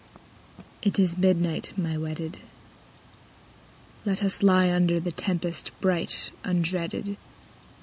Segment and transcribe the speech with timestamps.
[0.81, 2.39] It is midnight, my wedded;
[4.03, 7.17] Let us lie under The tempest bright undreaded.